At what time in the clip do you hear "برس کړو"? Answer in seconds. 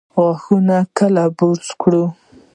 1.37-2.05